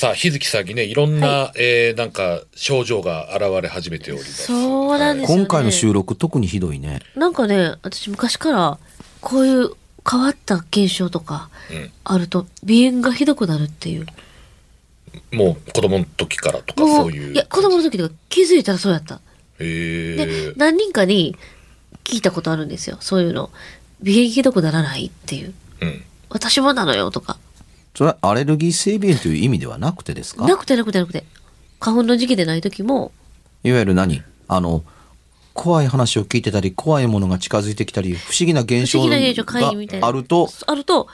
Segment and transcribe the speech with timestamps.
[0.00, 4.46] さあ、日月さんにね、いろんな、えー、なんか、症状が現れ始めております。
[4.46, 5.42] そうなんですよね。
[5.42, 8.78] 今回の収録特にひどいねなんかね、私昔から
[9.20, 9.72] こういう
[10.10, 14.06] 変わった現象とかうんあると鼻炎がひどくなるっていう。
[15.32, 17.34] もう、子供の時からとか、もそういう。
[17.34, 19.20] いや、子供の時とか気づいたらそうやった。
[19.58, 20.52] へでえ、。
[20.56, 21.36] 何人かに
[22.04, 22.96] 聞いたことあるんですよ。
[23.00, 23.50] そういうの。
[24.02, 25.52] 鼻炎ひどくならないっていう。
[25.82, 26.02] うん。
[26.30, 27.36] 私もなのよとか。
[27.94, 30.46] それはアレルギー性鼻炎という意味ではなくてですか？
[30.46, 31.24] なくてなくてなくて。
[31.80, 33.10] 花粉の時期でない時も、
[33.64, 34.22] いわゆる何？
[34.48, 34.84] あの
[35.54, 39.00] 怖い話を聞いてたり怖いものが近づいてきたり不思議な現象。
[39.08, 40.48] があると？
[40.66, 41.08] あると、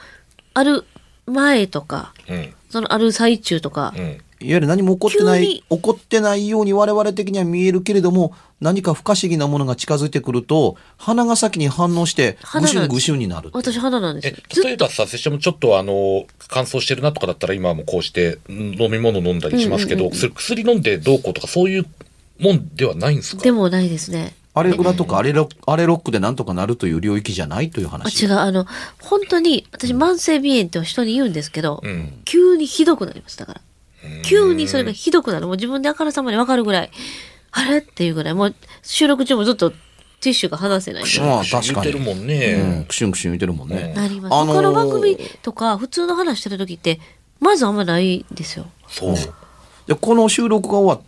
[0.53, 0.85] ある
[1.25, 2.53] 前とか、うん。
[2.69, 4.17] そのある最中とか、うん。
[4.39, 21.85] いわゆる何も起こってない起こってないように我々的には見えるけれども何か不可思議なものが近づいてくると鼻が先に反応してぐしゅんぐしゅんになる私鼻なんです例えばさ、拙者もちょっとあの、乾燥してるなとかだったら今はもうこうしてうん飲み物飲んだりしますけど、うんうんうんそれ薬飲んでどうこうとかそういう
[22.39, 23.41] もんではないんですか？
[23.41, 24.35] でもないですね。
[24.53, 28.65] アレグラとかアレロアレロックでなんとかなるという領域じゃないというあ話違う、あの、
[28.99, 32.21] 本当に、私慢性鼻炎って人に言うんですけど、うん。
[32.25, 33.37] 急にひどくなります。
[33.37, 33.61] だから。
[34.23, 35.47] 急にそれがひどくなる。
[35.47, 36.91] もう自分であからさまにわかるぐらい、
[37.51, 37.79] あれ？
[37.79, 41.03] っていうぐらい、もう収録中もずっとティッシュが離せない。
[41.19, 42.85] まあ確かにてるもんうんね。
[42.87, 44.33] くしゅんくしゅん言ってるもんね、なります。
[44.33, 46.99] あのー他の番組とか、普通の話してる時って、
[47.39, 48.65] まずあんまないですよ。
[48.87, 49.15] そう。
[49.87, 51.07] でこの収録が終わっ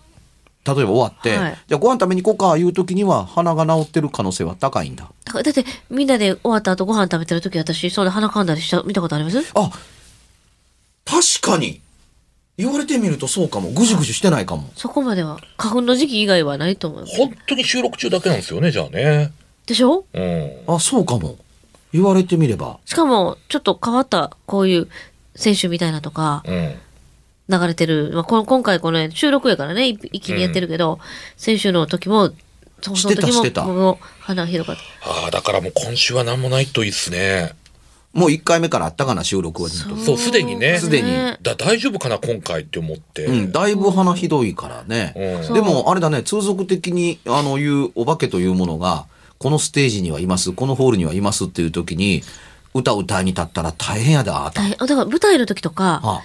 [0.66, 9.40] 例えば終わって、はいじゃあご飯食べに行こうかいう時には鼻が治ってる可能性は高いんだだって、みんなで終わった後ご飯食べてる時私、そうで鼻かんだりした、見たことあります？
[9.56, 9.72] あ
[11.06, 11.82] 確かに
[12.60, 17.16] 言われてみるとそうかもぐじゅぐじゅしてないかもそこまでは、花粉の時期以外はないと思います。
[17.16, 19.32] 本当に収録中だけなんですよね、じゃあね。
[19.66, 20.04] でしょ？
[20.14, 20.52] うん。
[20.68, 21.38] あそうかも
[21.94, 24.90] 言われてみればしかも、ちょっと変わった、こういう
[25.36, 26.76] 選手みたいなとか、うん。
[27.48, 31.00] 流れてる、まあ、この今回この収録やからね、一一気にやってるけど、
[31.38, 32.32] 先週の時も、
[32.82, 35.10] そのしてた時してたも、もう鼻ひどかった。
[35.10, 37.54] ああ、だからもう今週は何もないといいっすね。
[38.14, 39.96] もう1回目からあったかな収録はずっと。
[39.98, 40.80] そうすでにね。
[40.80, 41.12] すでに。
[41.42, 43.26] だ大丈夫かな、今回って思って。
[43.26, 45.54] うん、だいぶ鼻ひどいからね、うん。
[45.54, 49.06] でもあれだね通俗的にあのいうお化けというものが
[49.38, 52.24] このステージにはいますこのホールにはいますっていう時に
[52.74, 54.76] 歌歌いに立ったら大変やであなた、大変。
[54.80, 56.22] あだから舞台の時とか、あ。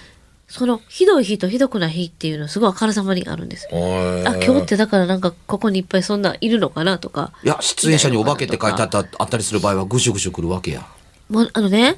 [0.46, 3.66] その、ひどい日とひどくない日っていうのすごいあからさまにあるんです。
[3.72, 7.32] あ、今日ってだからなんかここにいっぱいそんないるのかなとか。
[7.42, 10.86] いや出演者にお化けって書いてあったあったりする場合はぐしゅぐしゅくるわけや
[11.28, 11.96] もうあのね、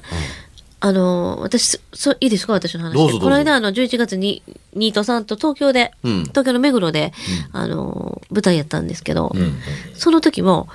[0.80, 2.98] あの、私、そいいですか私の話で。
[2.98, 3.24] どうぞどうぞ。
[3.24, 4.42] この間、あの、11月に、
[4.74, 6.24] ニートさんと東京で、うん。
[6.24, 7.12] 東京の目黒で、
[7.52, 9.54] あの、舞台やったんですけど、うんうん
[9.94, 10.68] その時も、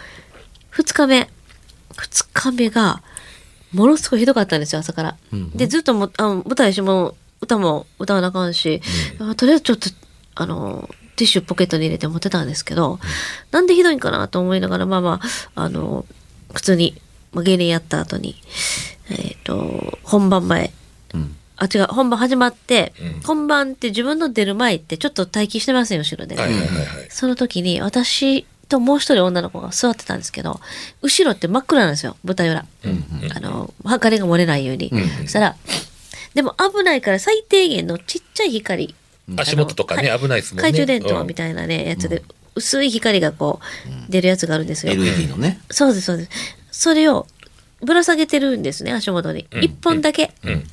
[0.69, 1.30] 二日目、
[1.95, 3.01] 二日目が、
[3.74, 5.18] ものすごいひどかったんですよ、朝から。
[5.31, 8.81] うんで、ずっともあ舞台しも、歌も歌わなあかんし、
[9.19, 9.89] あとりあえずちょっと、
[10.36, 13.00] あの、ティッシュポケットに入れて持ってたんですけど、
[13.51, 15.19] なんでひどいんかなと思いながら、まあま
[15.56, 16.06] あ、あの、
[16.54, 17.00] 普通に、
[17.33, 18.36] まあ、芸人やった後に、
[19.10, 20.72] えっ、と、本番前、
[21.13, 26.36] うんあ、違う、本番始まって、うん本番って自分の出る前ってちょっと待機してますよ、後ろで。
[26.36, 26.86] はいはいはいはい。
[27.10, 30.60] その時に私ともう一人女の子が座ってたんですけど、
[31.04, 32.66] 後ろって真っ暗なんですよ、舞台裏。
[33.36, 34.89] あの、明かりが漏れないように。
[34.89, 35.56] うんそしたら、
[36.33, 38.95] でも危ないから最低限のちっちゃい光
[39.38, 42.24] 足元とかね危ないですもんね懐中電灯みたいなね、やつで、
[42.56, 44.94] 薄い光がこう、出るやつがあるんですよ。
[44.94, 45.60] LED のね。
[45.69, 46.30] そうです、そうです。
[46.71, 47.27] それを
[47.81, 49.47] ぶら下げてるんですね、足元に。
[49.62, 50.33] 一、本だけ。
[50.44, 50.63] うん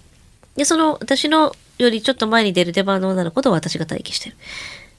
[0.59, 4.37] で、その、私のよりちょっと前に出る出番の女の子と私が待機してる。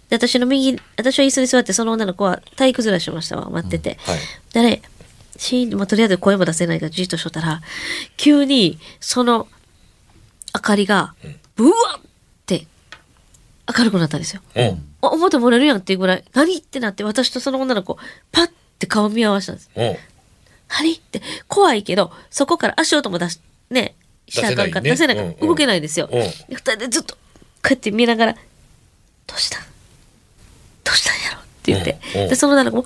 [0.09, 3.97] で、私の右、私は椅子に座って、その女の子は体育ずらしましたわ、待ってて。
[4.03, 4.19] はい
[4.53, 4.81] でね、
[5.35, 7.61] シーン、まあ、とりあえず声も出せないからじっとしとったら、
[8.15, 9.47] 急に、その、
[10.55, 11.13] 明かりが、
[11.55, 12.01] ブワッっ
[12.45, 12.65] て、
[13.77, 14.41] 明るくなったんですよ。
[14.55, 17.97] うんあ、表漏れるやんっていうぐらい、何ってなって、私とその女の子、
[18.31, 19.69] パッて顔見合わせたんです。
[19.75, 19.97] うん
[20.69, 23.39] 何って、怖いけど、そこから足音も出し、
[23.69, 23.95] ね、
[24.27, 26.07] したらあかんから出せないから、動けないんですよ。
[26.11, 26.19] うん。
[26.19, 27.19] で二人でずっと、こ
[27.65, 28.39] うやって見ながら、ど
[29.35, 29.59] うした？
[29.59, 32.29] どうしたんやろって言って、うんうん。
[32.29, 32.85] で、その女の子も、っ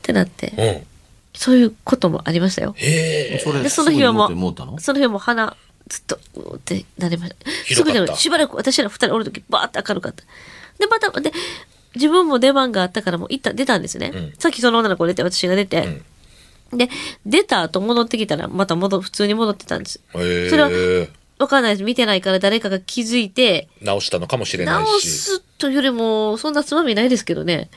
[0.00, 0.86] てなって、うん。
[1.34, 2.74] そういうこともありましたよ。
[2.76, 3.38] へえ。
[3.40, 5.56] それで、その日はもう、その日はもう鼻、
[5.88, 7.74] ずっと、うーってなりました。
[7.74, 10.22] すぐにしばらく私ら二人おるとき、バーって明るかった。
[10.78, 11.32] で、また、で、
[11.94, 14.12] 自分も出番があったからもう行った、出たんですね。
[14.14, 14.32] うん。
[14.38, 16.04] さっきその女の子出て、私が出て、うん
[16.72, 16.88] で、
[17.26, 20.00] 出た後戻ってきたら、また戻、普通に戻ってたんです。
[20.12, 20.70] それは
[21.38, 21.82] わかんないです。
[21.82, 27.70] 見てないから誰かが気づいて、直したのかもしれない直しすというよりも、そんなつまみないですけどね。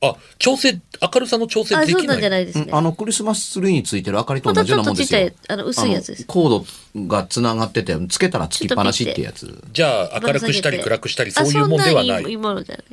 [0.00, 2.66] あ調整明るさの調整あ、できなそうないんじゃないですね。
[2.68, 5.20] うんあのクリスマスツリーについてる明かりと同じようなもんですよ。
[5.20, 6.48] またちょっとちっちゃいあの薄いやつですあのコー
[6.94, 9.62] ドがつながってて、つけたらつきっぱなしってやつ。
[9.72, 12.84] じゃあ明るくしたり暗くしたりそういうもんではなあそんないいものじゃない。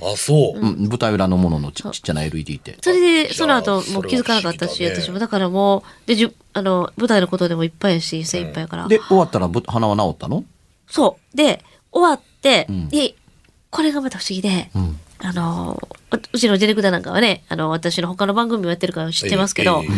[0.00, 2.78] あそううん、舞台裏のもののちちっちゃな LED って。
[2.80, 5.18] それで、その後、もう気づかなかったし、それは不思議だね私も。
[5.18, 8.86] だからもう、で、じゅあの、舞台のことでもいっぱいやし、精一杯やから。
[8.86, 10.44] で、終わったらぶ鼻は治ったの？
[10.86, 11.36] そう。
[11.36, 13.16] で、終わって、んで、
[13.70, 15.80] これがまた不思議で、んあの、
[16.12, 19.88] ううちのディレクターなんかはね、あの、私の他の番組もやってるから知ってますけど、ええ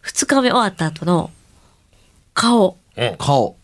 [0.00, 1.32] 二日目終わった後の
[2.32, 3.16] 顔、うん。
[3.18, 3.56] 顔。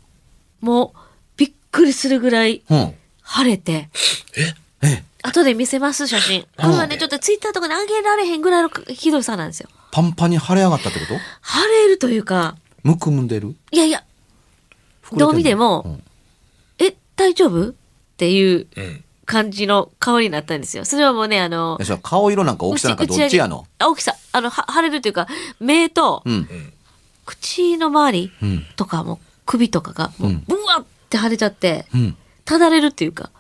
[0.61, 0.99] もう、
[1.37, 2.95] びっくりするぐらいうん。
[3.25, 3.89] 腫れて、
[4.83, 4.89] え？
[4.89, 6.43] え、後で見せます、写真。
[6.57, 9.69] これはね、ちょっとツイッターとかに上げられへんぐらいのひどさなんですよ。
[9.93, 11.15] パンパンに腫れ上がったってこと？
[11.15, 13.55] 腫れるというか、むくんでる？
[13.71, 14.03] いやいや、
[15.13, 16.03] どう見ても、うん。
[16.85, 17.71] え、大丈夫？
[17.71, 17.75] っ
[18.17, 20.85] ていううん感じの顔になったんですよ。
[20.85, 23.67] それはもうね、あの顔色なんか大きさなんかどっちやの？
[23.79, 24.15] あ大きさ。
[24.33, 25.27] あの、は腫れるというか、
[25.59, 26.73] 目とうん。
[27.25, 28.67] 口の周りうん。
[28.77, 30.27] とかも首とかが、ブ
[30.67, 32.17] ワって腫れちゃって、うん。
[32.45, 33.31] ただれるっていうか。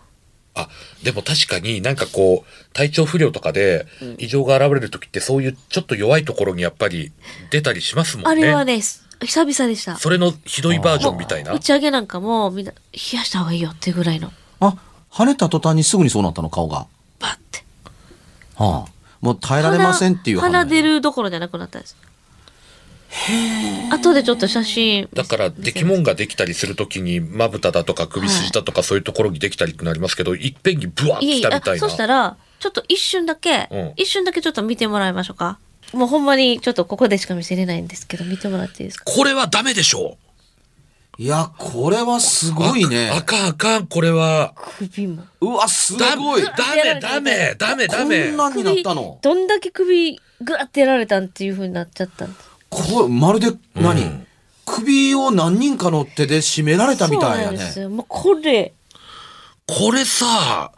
[0.54, 0.68] あ
[1.02, 3.86] でも確かになんかこう体調不良とかで
[4.18, 7.10] 異常が現れる時ってそういうちょっと弱いところにやっぱり
[7.50, 9.96] 出たりしますもんねあれはね、す久々でした。
[9.96, 11.54] それのひどいバージョンみたいな？
[11.54, 14.30] 打ち上げなんかもみんな冷やした方がいいよっていうぐらいの、
[14.60, 14.76] あ、
[15.14, 16.86] 腫れた途端にすぐにそうなったの顔が。
[17.18, 17.64] バッて。
[18.56, 18.92] はあ。
[19.20, 21.96] もう耐えられませんっていう鼻判断出るどころじゃなくなったんです。
[23.92, 25.08] 後でちょっと写真。
[25.12, 35.58] だからできもんができたりするときにまぶただとか首筋だとかそういうところにできたりってなりますけど、いっぺんにブワッいえいえ、あ来たみたいなそしたら、ちょっと一瞬だけ、うん一瞬だけちょっと見てもらいましょうか。
[35.92, 39.04] もうほんまにちょっとここでしか見せれないんですけど、見てもらっていいですか？
[39.04, 40.16] これはダメでしょ
[41.18, 43.16] いや、これはすごいねあ。
[43.16, 45.24] あかんあかんこれは首も。
[45.40, 46.42] うわ、すダごい。
[46.42, 49.18] メダメダメダメダこメんなんになったの？
[49.20, 52.50] どんだけ首ぐらってやられたんっていう風になっちゃったんです。
[52.70, 54.26] これ、まるで何、うん
[54.64, 57.52] 首を何人かの手で締められたみたいやね。
[57.52, 57.90] そうなんですよ。
[57.90, 58.72] もうこれ、
[59.66, 60.70] これさ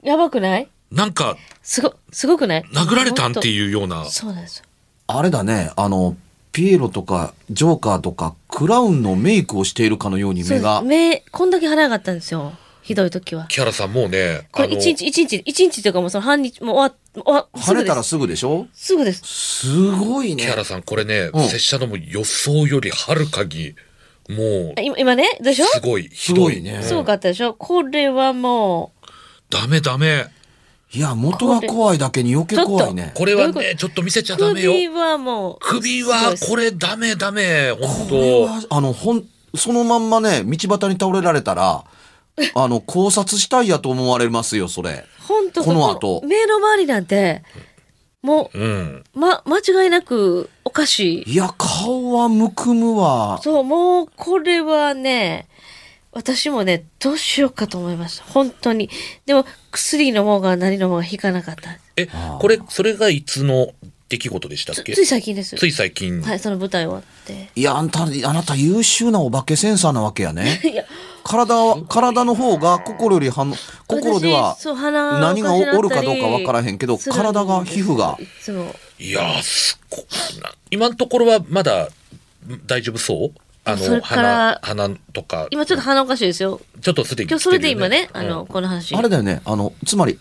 [0.00, 0.68] やばくない？
[0.92, 2.62] なんかすご、すごくない？
[2.72, 3.50] 殴られたんってう。
[3.50, 4.64] いうようなそうなんですよ。
[5.08, 6.16] あれだね、あの、
[6.52, 10.82] ピエロとかジョーカーとかクラウンのメイクをしているかのようにそう目が。
[10.82, 12.52] 目、こんだけ腫れ上がったんですよ。
[12.82, 13.46] ひどい時は。
[13.46, 17.66] 木原さんもうねこれ一日、一日、一日というかもうその半日、もう終わ、終わ、すぐです。
[17.66, 18.66] 晴れたらすぐでしょ？
[18.74, 19.22] すぐです。
[19.24, 20.42] すごいね。
[20.42, 23.74] 木原さんこれね、うん拙者のも予想よりはるかに
[24.28, 25.66] もうあ今、今ね、でしょ？
[25.66, 27.54] すごいひどいねうんすごかったでしょ？
[27.54, 28.92] これはも
[29.48, 30.26] ダメダメ
[30.94, 33.12] いや、元が怖いだけに余計怖いね。
[33.14, 35.58] これはねちょっと見せちう、ゃダメよ首はもう。
[35.60, 36.64] 首はこれ。
[36.66, 41.84] れダメダメ本これ当は、あの、ほん、そのまんまね、道端に倒れられたら、
[42.54, 45.04] あの、考察したいやと思われますよ、それ。
[45.26, 47.42] 本当この後目の周りなんて、
[48.22, 51.32] もうんう、ま、間違いなくおかしい。
[51.32, 53.40] いや、顔はむくむわ。
[53.42, 55.48] そう、もう、これはね、
[56.12, 58.24] 私もね、どうしようかと思いました。
[58.24, 58.90] 本当に。
[59.26, 61.78] でも、薬飲もうが何飲もうが引かなかった。
[61.96, 62.06] え
[62.40, 63.68] これそれがいつの
[64.10, 64.92] 出来事でしたっけ？
[64.92, 65.56] つつい最近です。
[65.56, 67.48] つい最近、はい、その舞台終わって。
[67.54, 70.60] いや、あんた、あなた優秀なお化けセンサーなわけやね。
[70.70, 70.84] いや、
[71.24, 73.54] 体は、体の方が心より反応、
[73.86, 74.56] 心では
[75.20, 78.18] 何がおるかどうかわからへんけど、体が、皮膚が。
[78.98, 81.88] いやーすっごいな今のところはまだ
[82.66, 83.40] 大丈夫そう？
[83.64, 86.60] あのそれから鼻鼻とか今ちょっと鼻おかしいですよ。
[86.80, 88.94] ちょっとすでに今日それで今ね、あの、この話。
[88.96, 89.40] あれだよね。
[89.44, 90.18] あの、つまり、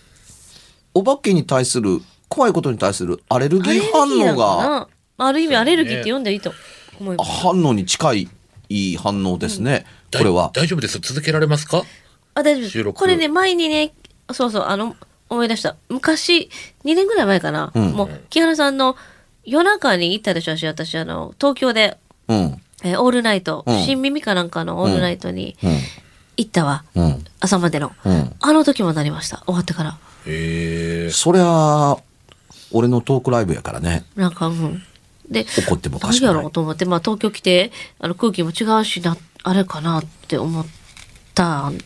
[0.94, 4.88] お化けに対する、怖いことに対するアレルギー反応が、が。
[5.18, 6.54] ある意味アレルギーって読んでいいと
[7.00, 7.32] 思います。
[7.32, 8.30] 反応に近い
[8.70, 9.86] いい反応ですね。
[10.12, 10.52] だこれは。
[10.54, 11.84] 大丈夫です続けられますか？
[12.36, 13.92] あ、大丈夫これね、前にね、
[14.32, 14.96] そうそう、あの、
[15.30, 15.76] 思い出した。
[15.90, 16.50] 昔、
[16.86, 17.72] 2年ぐらい前かな。
[17.74, 18.96] うんもう、木原さんの
[19.44, 22.62] 夜中に行ったでしょ、私、私、あの、東京で、うん。
[22.84, 25.78] えーオールナイト、うん新耳かなんかのオールナイトにうん。
[26.38, 26.84] 行ったわ。
[26.96, 27.26] うん。
[27.40, 27.92] 朝までの。
[28.06, 28.34] うん。
[28.40, 29.44] あの時もなりました。
[29.46, 29.98] 終わってから。
[30.26, 31.98] へえそりゃ、
[32.72, 34.06] 俺のトークライブやからね。
[34.16, 34.82] なんか、うん。
[35.30, 36.34] で、怒ってもおか何やしくない。
[36.36, 40.66] ろうと思って、まあ東京来て、あの空気も違うしな、あれかなって思っ
[41.36, 41.78] たん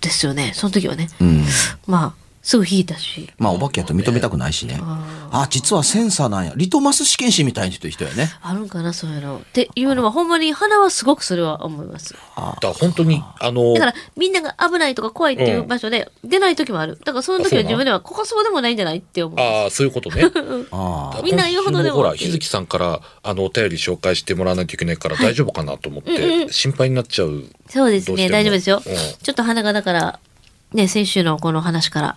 [0.00, 0.52] ですよね。
[0.54, 1.08] その時はね。
[1.20, 1.44] うん。
[1.86, 3.30] まあ、すぐ引いたし。
[3.38, 4.78] まあ、お化けやと認めたくないしね。
[4.80, 6.52] あ、実はセンサーなんや。
[6.56, 8.30] リトマス試験紙みたいな人人やね。
[8.42, 9.36] あるんかな、そういうの。
[9.38, 12.14] っていうのは、ほんまに鼻はすごくそれは思います。
[12.14, 16.98] だから本当にあのだから、みんなが危ないとか怖いっていう場所で出ない時もある。
[17.04, 19.40] だから、その時は自分では、ここそうでもないんじゃないって思う。
[19.40, 20.24] ああそういうことね
[20.72, 21.22] ああ。
[21.22, 28.82] みんな言うほどでもほら日月さんからあのお便り紹介してもらわないといけないから大丈夫かなと思って、心配になっちゃうそうですね、大丈夫ですよ。
[28.84, 30.18] うんちょっと鼻がだから、
[30.74, 32.16] ね、先週のこの話から、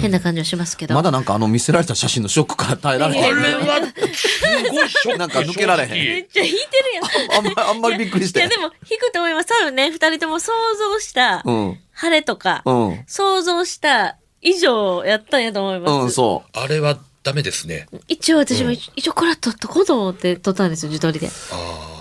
[0.00, 0.94] 変な感じはしますけど。
[0.94, 3.24] まだなんかあの見せられた写真のショックから耐えられへん。
[3.24, 3.80] あれは
[4.12, 7.38] すごいショックなんか抜けられへんめっちゃ引いてるやん。
[7.38, 8.60] あんま あんまりびっくりしいや、てで。
[8.60, 9.48] も、引くと思います。
[9.48, 11.78] 多分ね、二人とも想像したうん。
[11.92, 13.04] 晴れとか、うん。
[13.06, 15.92] 想像した以上やったんやと思います。
[15.92, 21.26] うん、そあれはダメですね一応私も、一応これは撮っとこうと思って撮ったんですよ、自撮りで。
[21.26, 21.30] う。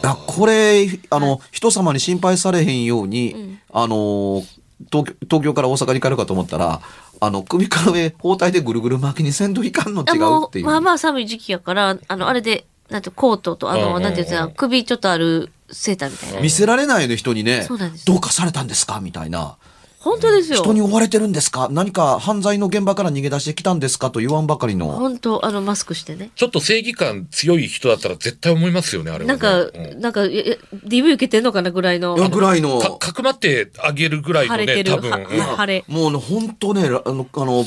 [0.03, 4.43] あ、これ、あの、人様に心配されへんように、あの、
[4.91, 6.81] 東京東京から大阪に帰るかと思ったら、
[7.19, 10.65] あの、首から上、包帯でぐるぐる巻きにせんといかんのあ違うっていう。
[10.65, 16.41] まあまあ寒い時期やから、あの、あれで、なんて、コートと、あの、なんていうんですか、首ちょっとあるセーターみたいな。
[16.41, 18.99] 見せられないの人にねそうなんです、どうかされたんですか？
[19.01, 19.57] みたいな。
[19.99, 20.59] 本当ですよ。
[20.59, 21.67] 人に追われてるんですか？
[21.71, 24.87] 何か犯罪の現場から逃げ出してきたんですかと言わんばかりの。
[24.91, 26.29] 本当あの、マスクしてね。
[26.35, 32.15] ちょっと正義感強い人だったら絶対思いますよねあれはねなんか、うんなんか、DV 受けてんのかなぐらいの。
[32.29, 32.79] ぐらいの。
[32.79, 34.55] かかくまってあげるぐらいの。
[34.57, 35.83] ね多分、はうん晴れ。
[35.87, 37.65] もうね、本当ね、あの、あの、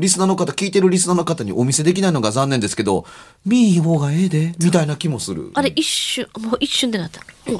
[0.00, 3.04] リスナーの方、聞いてるリスナーの方にお見せできないのが残念ですけど、
[3.44, 5.50] 見い方がええで、みたいな気もする。
[5.54, 7.20] あれ、一瞬、もう一瞬でなった。
[7.46, 7.58] うん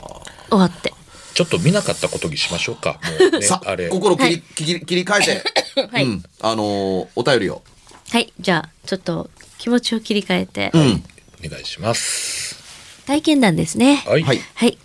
[0.50, 0.95] 終わって。
[1.35, 7.62] ちょっと見なかったことにしましょうかもうね さあれ心切り,、切り切り替えて、 はいうん、あのーお便りを。
[8.11, 11.04] はい、じゃあ、ちょっと気持ちを切り替えて、うん。
[11.44, 12.56] お願いします
[13.06, 14.02] 体験談ですね。
[14.06, 14.40] はい、はい。
[14.54, 14.78] はい。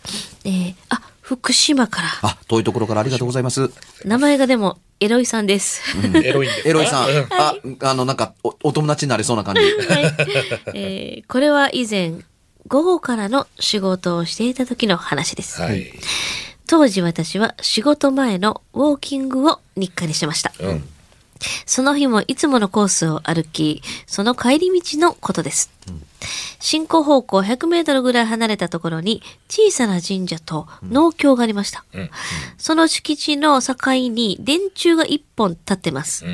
[0.45, 2.07] えー、あ、福島から。
[2.21, 3.69] あ、遠いところからありがとうございます。
[4.05, 5.81] 名前がでも、エロイさんです。
[6.23, 6.69] エロいんですか？
[6.69, 9.61] エロイさん、うあ、あの、なんかお、お友達になれそうな感じ。
[9.61, 9.67] は
[10.01, 10.13] い。
[10.75, 12.13] えー、これは以前、
[12.67, 15.61] 午後からの仕事をしていた時の話です。
[15.61, 15.91] はい、
[16.67, 20.51] 当時私は仕事前のウォーキングを日課にしてました。
[20.59, 20.83] うん
[21.65, 25.71] その日もいつものコースを歩き、その帰り道のことです。
[26.59, 31.83] 進行方向100メートルぐらい離れたところに小さな神社と農協がありました。
[31.93, 32.09] うん
[32.57, 33.75] その敷地の境
[34.09, 36.25] に電柱が一本立ってます。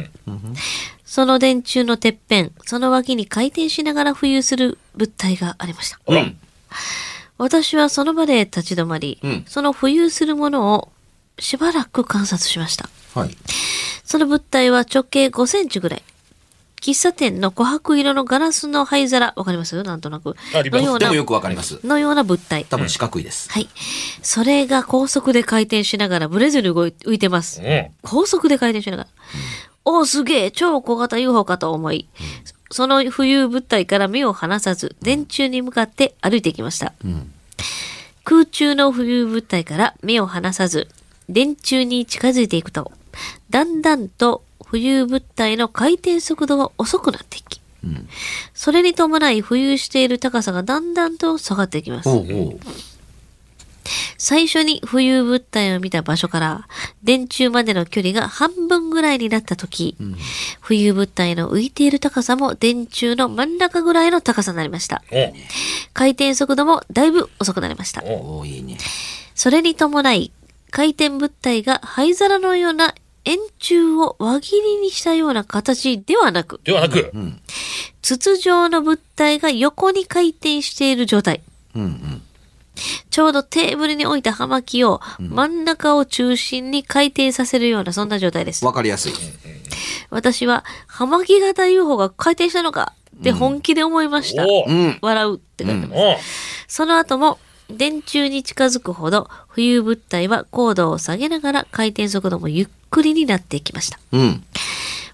[1.10, 6.00] うんその電柱のてっぺん、その脇に回転しながら浮遊する物体がありました。
[6.06, 6.26] あら、
[7.40, 10.92] 私はその場で立ち止まり、うんその浮遊するものを
[11.40, 12.90] しばらく観察しました。
[13.16, 13.36] はい。
[14.04, 16.04] その物体は直径5センチぐらい。
[16.80, 19.82] 喫茶店の琥珀色のガラスの灰皿、わかります？
[19.84, 20.36] なんとなく。
[20.54, 21.80] のようなでも、よくわかります。
[21.84, 22.66] のような物体。
[22.66, 23.52] 多分四角いです。
[23.52, 23.68] はい。
[24.22, 27.62] それが高速で回転しながらブレずに動い浮いてます。
[27.62, 29.10] うん高速で回転しながら。
[29.90, 32.08] おお、すげえ超小型 UFO かと思い、
[32.70, 36.94] その浮遊物体から目を離さず、電柱に向かって歩いていきました。
[37.08, 37.34] ん。
[38.24, 40.90] 空中の浮遊物体から目を離さず、
[41.28, 42.92] 電柱に近づいていくと、
[43.50, 48.08] だんだんと浮遊物体の回転速度が遅くなっていき、ん。
[48.54, 52.10] それに伴い浮遊している高さがだんだんと下がっていきます。
[52.10, 52.60] おうおう
[54.20, 56.68] 最初に浮遊物体を見た場所から
[57.02, 59.96] 電柱までの距離が半分ぐらいになった時、
[60.62, 65.02] 浮遊物体の浮いている高さも電柱の真ん中ぐらいの高さになりました。
[65.10, 65.34] お
[65.94, 68.04] 回転速度もだいぶ遅くなりました。
[68.04, 68.78] いいね。
[69.36, 70.32] それに伴い、
[70.70, 77.14] 回転物体が灰皿のような円柱を輪切りにしたような形ではなく、ではなく、
[78.02, 81.42] 筒状の物体が横に回転している状態。
[81.74, 82.22] うんうん。
[83.10, 88.66] ちょうどテーブルに置いた葉巻を真ん中を中心に回転させるようなそんな状態です。
[88.66, 89.14] わかりやすい。
[90.10, 94.46] 私は葉巻型 UFO が回転したのかって本気で思いました。
[94.48, 94.98] おうん。
[95.02, 96.00] 笑うって書いてます。
[96.00, 96.16] お
[96.68, 104.00] その後も電柱に近づくほど浮遊物体は高度を下げながら回転速度もゆっくりになっていきました。
[104.12, 104.44] うん。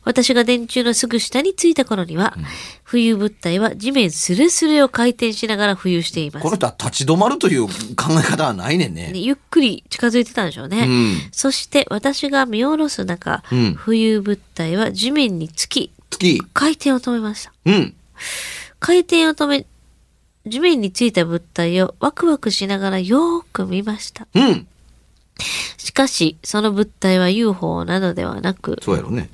[0.05, 2.35] 私が電柱のすぐ下に着いた頃には、
[2.87, 6.55] 浮遊物体は地面スレスレを回転しながら浮遊していますこの。
[6.55, 7.73] 人は立ち止まるという考
[8.11, 9.11] え方はないねんね。
[9.11, 10.85] ねゆっくり近づいてたんでしょうね。
[10.87, 16.41] うんそして私が見下ろす中、うん浮遊物体は地面につき、月。
[16.53, 17.51] 回転を止めました。
[17.65, 17.93] うん。
[18.79, 19.65] 回転を止め、
[20.45, 24.27] 地面についた物体をワクワクしながらよーく見ました。
[24.35, 24.67] うん。
[25.77, 29.29] しかし、その物体は UFO などではなく、そうやろね。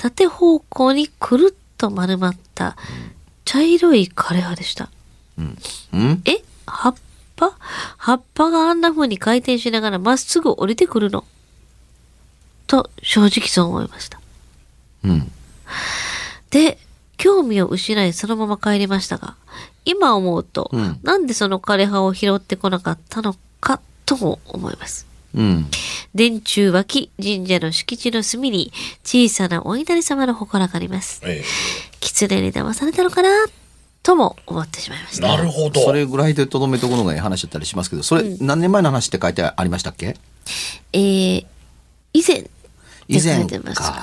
[0.00, 2.74] 縦方向にくるっと丸まった
[3.44, 4.88] 茶色い枯葉でした。
[5.36, 6.22] うん。
[6.24, 6.42] え？
[6.66, 6.94] 葉っ
[7.36, 7.52] ぱ？
[7.98, 11.26] 葉っぱがあんな風に回転しながらまっすぐ降りてくるの？
[12.66, 14.18] と正直そう思いました。
[15.04, 15.30] うん。
[16.48, 16.78] で、
[17.18, 19.36] 興味を失いそのまま帰りましたが、
[19.84, 25.06] 今思うと、うんなんでその枯葉を拾ってこなかったのかとも思います。
[25.34, 25.66] うん。
[26.14, 28.72] 電柱脇神社の敷地の隅に
[29.04, 31.22] 小さなお稲荷様の祠があります。
[31.24, 31.42] え
[32.00, 33.28] 狐に騙されたのかな
[34.02, 35.28] とも思ってしまいましえた。
[35.28, 35.80] なるほど。
[35.82, 40.16] それぐらいでとどめとこのがいい話だったりしますけど、それ何年前の話って書いてありましたっけ？
[40.92, 41.44] えー、
[42.12, 42.44] 以前
[43.06, 44.02] 以前か。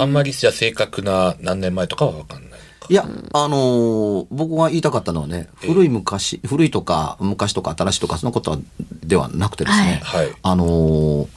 [0.00, 2.55] あんまりじゃあ正確な何年前とかは分かんない。
[2.88, 8.58] いや、あのー僕が言いたかったのはね、古い昔、古いとか昔とか新しいとかそのことは
[9.04, 10.28] ではなくてですね、はい。
[10.42, 11.28] あのー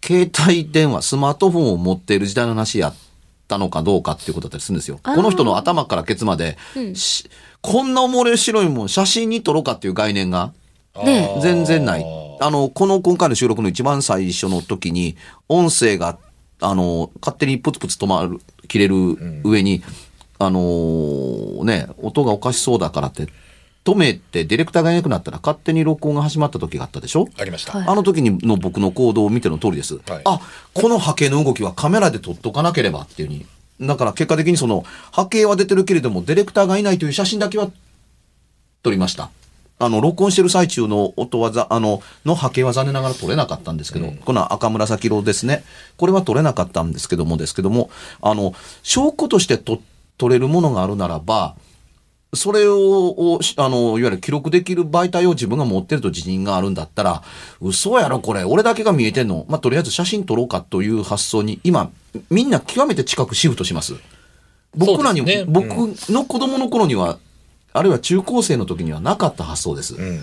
[0.00, 2.94] 携帯電話、スマートフォンを持っている時代の話やっ
[3.46, 5.00] たのかどうかっていうことだったりするんですよ。
[5.02, 6.56] この人の頭からケツまで、
[6.94, 7.28] し
[7.60, 10.52] こんな面白いもん写真に撮ろうかっていう概念が
[11.42, 12.04] 全然ない。
[12.40, 15.16] あの、この今回の収録の一番最初の時に、
[15.48, 16.18] 音声が、あ
[16.60, 18.96] の、勝手にプツプツ止まる、切れる
[19.44, 19.82] 上に、
[20.38, 23.26] あのーね、音がおかしそうだからって、
[23.84, 27.26] 止めてディレクターがいなくなったら勝手に録音が始まった時があったでしょ？
[27.38, 27.78] ありました。
[27.78, 29.94] はいあの時にの僕の行動を見ての通りです。
[30.06, 30.40] はいあ、
[30.74, 33.46] この波形の動きはカメラで撮っとかなければっていうふうに。
[33.80, 37.70] だから結果的にその波形は出てるけれども、ディレクターがいないという写真だけは
[38.82, 39.30] 撮りました。
[39.78, 45.64] あの、録音してる最中の音はざ、あの、の波形は残念ながら撮れなかったんですけど、この赤紫色ですね。
[45.96, 49.80] これは撮れなかったんですけどもですけども、あの、証拠としてと
[50.16, 51.54] 撮れるものがあるならば、
[52.34, 57.22] それを、あの、いわゆる記録できる媒体を自分が持ってると自信があるんだったら、
[57.60, 59.46] 嘘やろこれ、俺だけが見えてんの。
[59.48, 61.90] まあ、とりあえず写真撮ろうかという発想に、今、
[62.28, 63.94] みんな極めて近くシフトします。
[64.76, 65.66] 僕らに、そうですね僕
[66.12, 67.18] の子供の頃には、
[67.72, 69.94] あるいは中高生の時にはなかった発想です。
[69.94, 70.20] うん。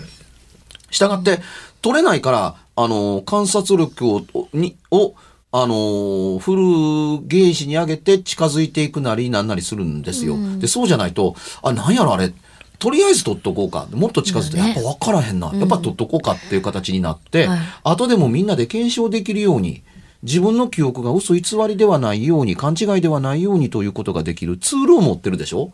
[0.90, 1.40] したがって、
[1.82, 5.14] 取れないから、あの、観察力を、に、を、
[5.52, 10.36] あの、フルゲージに上げて近づいていくなりなんなりするんですよ。
[10.58, 12.32] で、そうじゃないと、あ、なんやろあれ、
[12.78, 13.86] とりあえず取っとこうか。
[13.92, 15.50] もっと近づいて、やっぱ分からへんな。
[15.54, 19.82] やっぱ取っとこうかっていう形になって、はい後でもみんなで検証できるように、
[20.22, 25.72] 自分の記憶が嘘偽りではないように、勘違いではないようにということができるツールを持ってるでしょ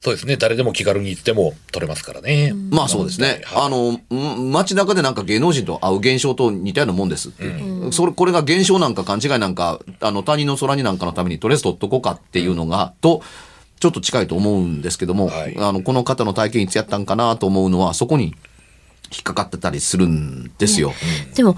[0.00, 0.36] そうですね。
[0.36, 2.52] 誰でも気軽に行っても取れますからね。
[2.70, 3.42] まあそうですね。
[3.44, 7.92] はいあの、ん街中でなんか芸能人と会う現象と似たようなもんですっていう。
[7.92, 13.22] それ、これが現象なんか勘違いなんか、あの、他人の空になんかのためにとりあえず取っとこうかっていうのが、と、
[13.80, 18.34] ちょっと近いと思うんですけども、はいあの、この方の体験いつやったんかなと思うのは、そこに
[19.10, 20.92] 引っかかってたりするんですよ。
[21.34, 21.56] でも、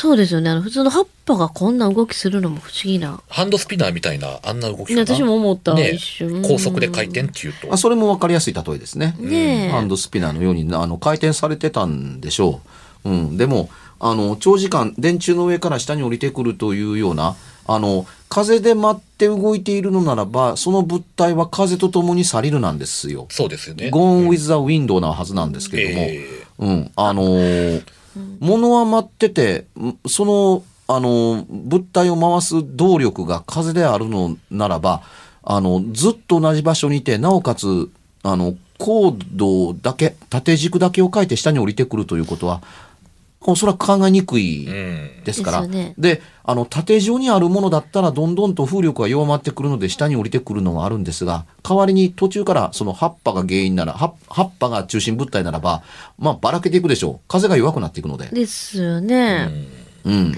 [0.00, 0.48] そうですよね。
[0.48, 3.20] あの、普通の葉っぱがこんな動きするのも不思議な。
[3.28, 5.00] ハンドスピナーみたいな、あんな動きかな。
[5.00, 7.74] 私も思ったね一瞬高速で回転っていうと。
[7.74, 9.16] あそれも分かりやすい例えですね。
[9.18, 12.60] ねえハンドスピナーのようにあの回転されてたんでしょ
[13.04, 13.10] う。
[13.10, 17.34] うん、でもあの長時間電柱の上から下に降りてくるというような
[17.66, 23.26] あの風で待って動いているのならばその物体は風とともに去りるなんですよ。
[23.30, 23.90] そうですよね。
[23.92, 27.97] Gone with the wind なはずなんですけれども、えうん、あのー
[28.40, 29.66] 物は待ってて、
[30.06, 35.02] その、あの物体を回す動力が風であるのならば、
[35.42, 37.90] あの、ずっと同じ場所にいて、なおかつ、
[38.22, 42.62] あの、高度だけ、縦軸だけを書いて下に降りてくるということは、
[43.50, 45.24] おそらく考えにくいうん。
[45.24, 45.66] ですから。
[45.66, 55.82] ですよねで、あの、縦状にあるものだったら、どんどんと風力が弱まってくるので、下に降りてくるのはあるんですが、代わりに途中から、その葉っぱが原因なら、葉葉っぱが中心物体ならば、
[56.18, 57.20] まあ、ばらけていくでしょう。
[57.26, 58.26] 風が弱くなっていくので。
[58.26, 59.48] ですよね。
[60.04, 60.34] うん。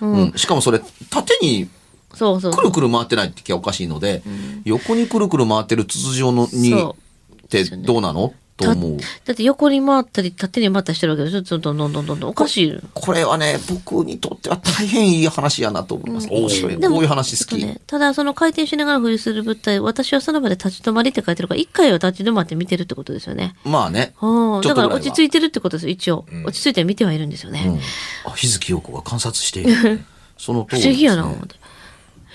[0.00, 0.32] うん。
[0.36, 0.80] しかもそれ、
[1.10, 1.68] 縦に
[2.14, 4.22] そうそうくるくる回ってないって気はおかしいので、
[4.64, 6.96] 横にくるくる回ってる筒状のに、そ
[7.44, 8.96] ってどうなのっと思う。
[9.24, 11.42] だって横に回ったり縦に回ったりしてるわけでしょ？
[11.42, 12.80] ちょっとどんどんどんどんおかしい。
[12.94, 16.28] これはね、僕にとっては大変いい話やなと思います。
[16.30, 16.76] 面白い。
[16.76, 17.64] でもこういう話好き。
[17.64, 23.54] ね、ただその回転しながら浮遊する物体、私はその場で立ち止まりって書いてるから、一回は立ち止まって見てるってことですよね。
[23.64, 24.12] まあね。
[24.16, 27.64] はあ、だから落ち着いてるってことです一応、落ち着いて見てはいるんですよね。
[27.66, 30.00] うん、あ日月陽子が観察している。
[30.36, 30.82] その通り。
[30.82, 31.56] 不思議やな、思って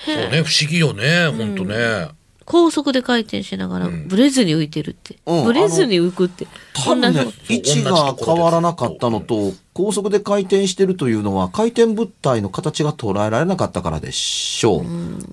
[0.06, 2.10] そうね、不思議よね、本当ね。
[2.46, 5.18] 高速で回転しながら、ブレずに浮いてるって。
[5.26, 6.48] うんブレずに浮くって。
[6.74, 14.84] 多分ね位置が変わらなかったのと、高速で回転してるというのは、回転物体の形が捉えられなかったからでしょう。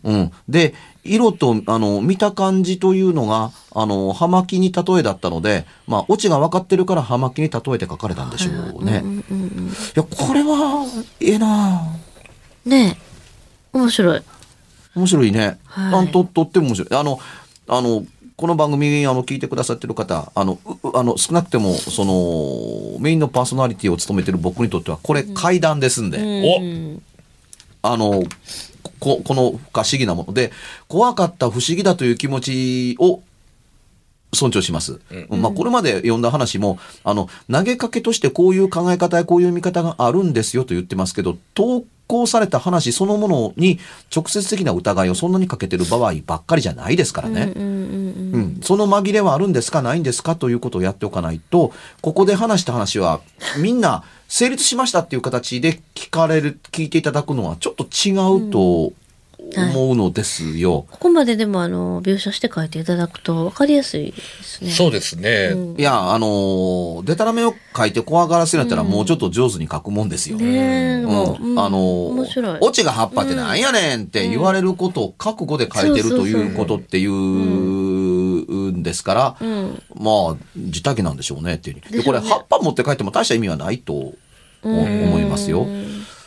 [0.05, 0.33] うん。
[0.49, 9.03] で、色と、あの、見た感じというのが、あの、葉巻に例えだったので、まあ、オチが分かってるから葉巻に例えて書かれたんでしょうね。
[9.05, 10.87] いや、これは、
[11.21, 11.83] ええな
[12.65, 13.11] ねえ。
[13.73, 14.23] 面白い。
[14.95, 15.59] 面白いね。
[15.65, 15.95] はい。
[15.95, 16.99] あんと、とっても面白い。
[16.99, 17.19] あの、
[17.69, 18.05] あの、
[18.37, 20.59] この番組、あの、聞いてくださってる方、あの、
[20.95, 27.03] あの、少なくても、その、メインのパーソナリティを務めてる僕にとっては、これ、階段ですんで、うん。
[27.83, 28.23] あの、
[28.99, 30.33] こ、この不可思議なもの。
[30.33, 30.53] で、
[30.89, 33.21] 怖かった不思議だという気持ちを、
[34.33, 35.01] 尊重します。
[35.29, 43.79] まあ、これまで読んだ話も、あの、投げかけとしてこういう考え方やこういう見方があるんですよと言ってますけど、投稿された話そのものに
[44.15, 47.53] 直接的な疑いをそんなにかけてる場合ばっかりじゃないですからね。
[47.55, 53.21] うん、その紛れはあるんですかないんですかということをやっておかないと、ここで話した話は、
[53.59, 58.13] みんな成立しましたっていう形で聞かれる、聞いていただくのはちょっと違
[58.47, 58.93] うと
[59.57, 60.87] 思うのですよ。
[60.91, 64.71] ここまででもあの描写して書いていただくと分かりやすいですね。
[64.71, 65.55] そうですね。
[65.77, 70.39] いや、あのー、デタラメを書いて怖がらせるんやったらもうちょっと上手に書くもんですよ。
[70.39, 72.59] ねえ、もううん、あのー面白い。
[72.61, 79.83] オチが葉っぱってなんやねんって言われることを覚悟で書いてるということっていうんですから、うん。
[79.95, 81.81] まあ、自体なんでしょうねっていう。
[81.91, 84.15] で、ねこれ葉っぱ持って帰っても大した意味はないと
[84.63, 85.67] 思いますよ。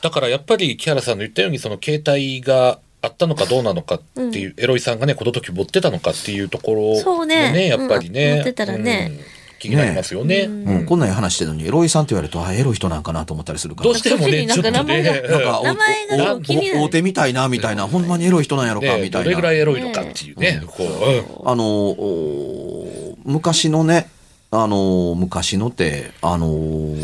[0.01, 7.67] だからやっぱり木原さんの言ったようにその携帯があったのかどうなのかっていう、エロイさんがねこの時持ってたのかっていうところもそうね。
[7.67, 8.35] やっぱりね、うん。
[8.37, 9.11] 持ってたらね。
[9.11, 9.43] うん。
[9.59, 10.41] 気になりますよね。
[10.41, 13.85] うん、こんなん話してるのに、エロいさんって言われると、あ、エロい人なんかなと思ったりするから。
[13.85, 19.23] どうしてもねちょっとなんか名前がねなんか、お名前がお気にな大手みたいな、みたいな、ほんまにエロい人なんやろか、ねみたいな。
[19.23, 21.49] どれぐらいエロいのかっていうね、こう、うん。
[21.49, 24.09] あの、お昔のね、
[24.51, 26.95] あの、昔のって、あの、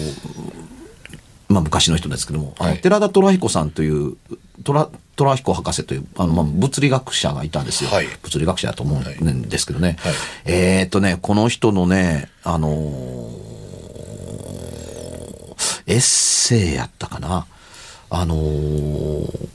[1.48, 2.82] まあ昔の人ですけども、あのはい。
[2.82, 4.18] 寺田虎彦さんという、
[4.63, 7.89] 虎虎彦博士という、あの、まあ、物理学者がいたんですよ。
[7.89, 9.98] はい物理学者だと思うんですけどね。
[10.00, 10.13] はい
[10.45, 13.32] えーっとね、この人のね、あの
[15.88, 17.45] エッセイやったかな。
[18.10, 19.50] あのー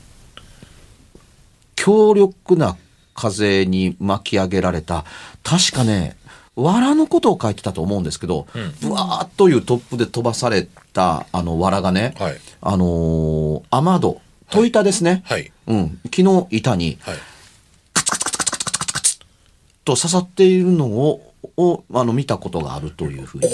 [1.77, 2.77] 強力な
[3.13, 5.05] 風に巻き上げられた、
[5.43, 6.15] 確かね、
[6.55, 8.47] 藁のことを書いてたと思うんですけど、
[8.81, 15.23] ぶわーっというトップで飛ばされた、あの、藁がね、はいあのー雨戸、戸板ですね。
[15.25, 15.99] はいうん。
[16.11, 17.15] 木の板に、はい
[19.85, 23.47] と刺さっているのを、を、あの、見たことがあるというふうに。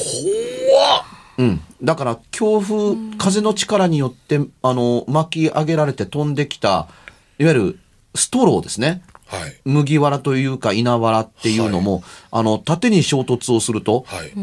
[1.37, 1.61] うん。
[1.83, 6.87] だから、強風、風の力によって、あの、巻き上げられて飛んできた、
[7.37, 7.79] いわゆる、
[8.15, 9.03] ストローですね。
[9.27, 14.33] はい麦わらというか稲わらっていうのも、あの、縦に衝突をすると、はい、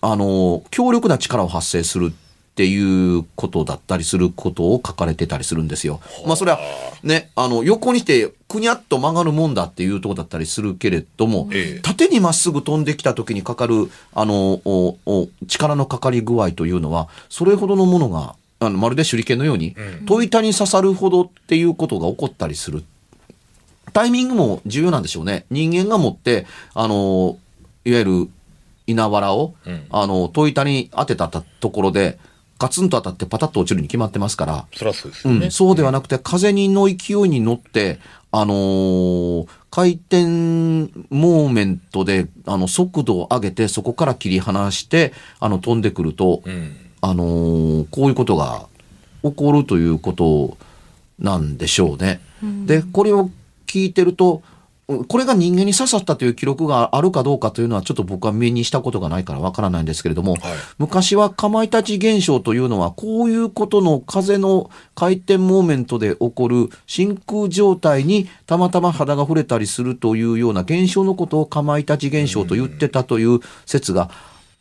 [0.00, 2.12] あの、強力な力を発生する
[2.52, 6.00] っていうことだったりすることを書かれてたりするんですよ。
[6.26, 6.60] まあそれは
[7.02, 11.80] ね、あの、横にしてくにゃっと曲がるもんだっていうとこだったりするけれども、ええ。
[11.80, 19.74] 縦にまっすぐ飛んできた時にかかる、あの、おお力のかかり具合というのは、それほどのものが、あのまるで手裏剣のように、
[20.06, 22.84] 戸板に刺さるほどっていうことが起こったりする。
[23.94, 25.46] タイミングも重要なんでしょうね。
[25.50, 27.38] 人間が持って、あの、
[27.86, 28.28] いわゆる
[28.86, 29.86] 稲わらを、うん。
[29.90, 32.18] あの、戸板に当てたところで、
[32.62, 37.98] ガツンと当たってパタッと落ちるに決まってますから、そりゃそうですよね、うん、そうではなくて、風にの勢いに乗って、
[38.30, 40.26] あのー回転
[41.08, 46.76] モーメントで、あの、速度を上げて、そこから切り離して、あの、飛んでくると、うん。
[47.00, 48.66] あのーこういうことが
[49.22, 50.58] 起こるということ
[51.18, 52.20] なんでしょうね。
[52.66, 53.30] で、これを
[53.66, 54.52] 聞いてると、うん
[54.86, 60.40] これが人間に刺さったという記録があるかどうかというのはちょっと僕は目にしたことがないからわからないんですけれども、はい。
[60.78, 74.10] 昔はかまいたち現象というのはこういうことの風の回転モーメントで起こる真空状態にたまたま肌が触れたりするというような現象のことをかまいたち現象と言ってたという説が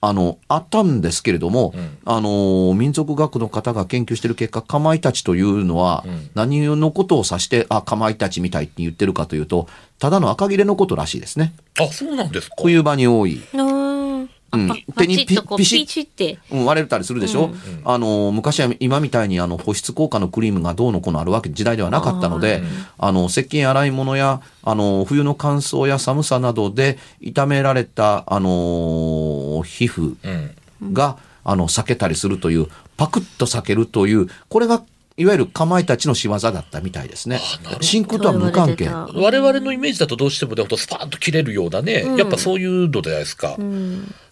[0.04, 9.68] あの、あったんですけれども、んあの、民族学の方が研究している結果、かまいたちというのは、何のことを指して、あ、かまいたちみたいって言ってるかというと、
[10.00, 11.54] ただの赤切れのことらしいですね。
[11.80, 13.40] あそうなんですか冬場に多い。
[14.54, 14.68] うん。
[14.68, 15.80] 手にパチッとこうピシッ。
[15.82, 16.40] ピチって。
[16.52, 17.52] うん、割れたりするでしょ、
[17.86, 22.62] あの、昔は今みたいにあの保湿効果のクリームがどうのこうのあるわけ時代ではなかったので、
[22.98, 30.16] あの、石鹸洗い物や、あの、冬の乾燥や寒さなどで傷められた、あの、皮膚
[30.82, 30.94] うん。
[30.94, 34.84] が、あの、避けたりするという、パクッと避けるという、これが、
[35.22, 37.40] いわゆるかまいたちの仕業だったみたいですね。
[37.80, 38.90] 真空とは無関係。
[38.90, 43.56] 我々のイメージだとどうしてもね、ほんとスパーンと切れるようなね、やっぱそういうのじゃないですか？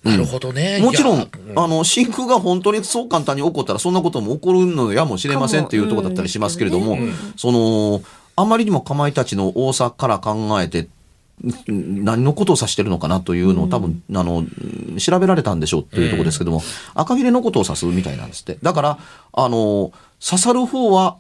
[0.03, 0.79] なるほどね。
[0.81, 6.97] もちろんあの、真空が本当にそう簡単に起こったら、そんなことも起こるのやもしれませんっていうところだったりしますけれども、
[7.37, 8.01] その、
[8.35, 10.87] あまりにもかまいたちの多さから考えて、
[11.71, 14.45] ん何のことを指してるのかなというのを多分、あの、
[14.97, 16.61] 調べられたんでしょうというところですけども、
[16.95, 18.57] 赤切れのことを指すみたいなんですって。
[18.61, 18.99] だから、
[19.31, 21.17] あの、刺さる方は、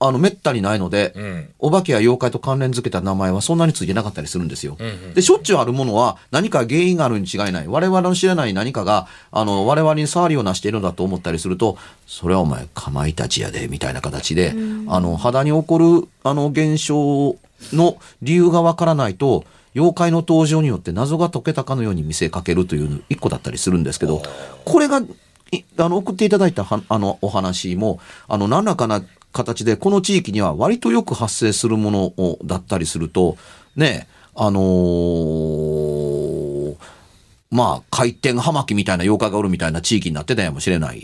[0.00, 1.48] あの、めったにないので、うん。
[1.58, 4.76] お化けや妖怪と関連づけた名前はそんなについてなかったりするんですよ。
[4.78, 7.68] うんうんで、しょっちゅうあるものは何か原因があるに違いない。
[7.68, 14.54] 我々の知らない何かが、あの、我々に触りをなしているのだと思ったりすると、それはお前、かまいたちやで、みたいな形で、
[14.88, 17.36] あの、肌に起こる、あの、現象
[17.72, 24.22] の理由がわからないと、妖怪の登場によって謎が解けたかのように見せかけるという一個だったりするんですけど、
[24.64, 25.04] これが、い
[25.78, 33.36] あの、送っていただいたはあの、お話も、あの、何らかな形で、この地域には割とよく発生するものをだったりすると、
[33.76, 35.74] ね、あのー
[37.54, 41.00] まあ、回転葉巻みたいな妖怪がおるみたいな地域になってたやもしれない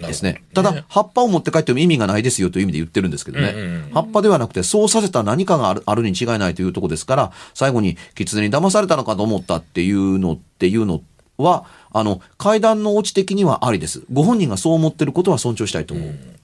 [0.00, 0.42] ですね。
[0.52, 3.52] ただ、葉っぱを持って帰っても意味がないですよという意味で言ってるんですけどね。
[3.54, 11.00] うんうん葉っぱではなくて、そうさせた何かがあるあるに違いないというところですから、最後に狐に騙されたのかと思ったっていうのっていうの
[11.36, 14.02] は、あの、階段の落ち的にはありです。
[14.12, 15.94] ご本人がそう思ってることは尊重したいと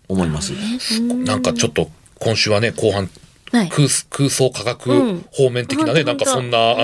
[0.09, 0.53] 思います。
[1.01, 3.09] なんかちょっと、今週はね、後半、
[3.53, 6.77] はい空空想科学うん方面的なね、うんなんかそんな、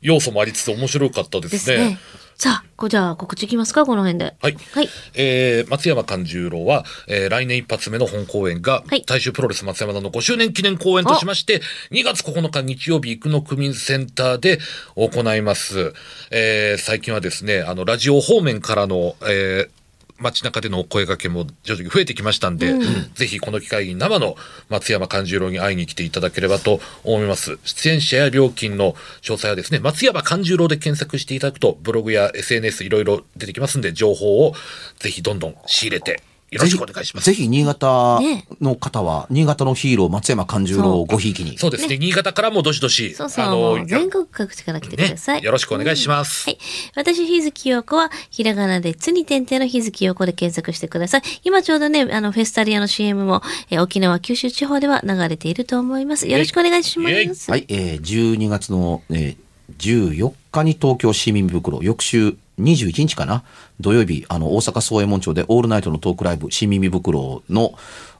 [0.00, 1.50] 要素もありつつ面白かったでね。
[1.50, 1.98] ですすね。
[2.36, 4.34] さあ、こじゃあ告知いきますか、この辺で。
[4.40, 4.56] はい。
[4.72, 4.88] はい。
[5.14, 11.60] えー松山勘十郎は、えー来年一発目の本公演が、はい大衆プロレス松山田の5周年記念公演としまして、
[11.92, 14.58] 2月9日日曜日、生野区民センターで
[14.96, 15.92] 行います。
[16.30, 19.81] えー最近はですね、あの、ラジオ方面からの、えー
[20.22, 22.74] 街中でのお声掛けも徐々に増えてきましたんで、
[23.14, 24.36] ぜひこの機会に生の
[24.68, 27.58] 松山勘十郎に会いに来ていただければと思います。
[27.64, 34.54] 出演者や料金の詳細はですね、松山勘十郎で検索していただくと、ブログや SNS いろいろ出てきますんで、情報を
[34.98, 37.24] ぜひどんどん仕入れて、よろしくお願いします。
[37.24, 41.56] ぜひ、新潟ねの方は、新潟のヒーロー松山勘十郎をごひいきに。
[41.56, 45.40] そうですね、新潟からもどしどし、そうそう、あもの、う全国各地から来てください。
[45.40, 46.50] ね、よろしくお願いします。
[46.50, 46.58] はい。
[46.94, 51.22] 私、日月陽子は、ひらがなで、つに点々の日月陽子で検索してください。
[51.42, 56.28] 今ちょうどね、あの、フェスタリアの CM も、えー沖縄、九州地方では流れていると思います。
[56.28, 57.50] よろしくお願いします。
[57.50, 63.44] はい、えー、12月の、えー、14日に東京市民袋、翌週21日かな？
[63.80, 67.74] 土曜日、あの、大阪総衛門町でオールナイトのトークライブ、市民袋の、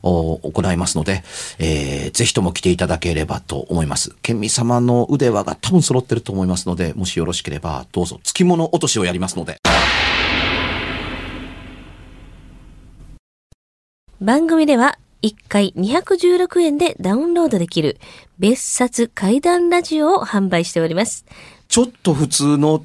[0.05, 1.23] お行いますので、
[1.61, 4.17] えー、ぜひとも来ていただければと思います。
[4.23, 9.59] 県民様の腕輪が多分揃ってると思いますので、もしよろしければ、どうぞ、付き物落としをやりますので。
[14.21, 17.99] 番組では1回216円でダウンロードできる
[18.39, 21.25] 別冊怪談ラジオを販売しております。
[21.69, 22.85] ちょっと普通の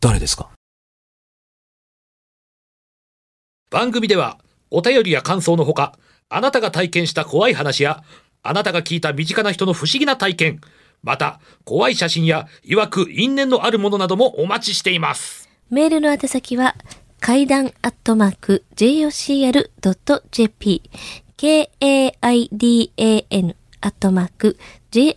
[0.00, 0.50] 誰ですか？
[3.70, 4.38] 番組では、
[4.70, 8.02] お便りや感想のほか、あなたが体験した怖い話や、
[8.42, 10.60] あなたが聞いた身近な人の不思議な体験、
[11.02, 15.48] また、怖い写真や、曰く因縁のあるものなどもお待ちしています。
[15.70, 16.74] メールの宛先は、
[17.20, 19.70] 階段アットマーク jocr.jp
[21.36, 22.16] k-a-i-d-a-n
[23.82, 24.58] アットマーク
[24.90, 25.16] jocr.jp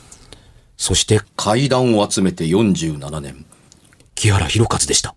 [0.81, 3.45] そして階段を集めて47年、
[4.15, 5.13] 木原博一でした。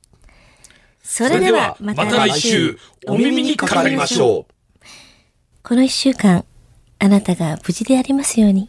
[1.03, 4.85] それではまた来週お耳にかかりましょう。
[5.63, 6.45] この一週間、
[6.99, 8.69] あなたが無事でありますように。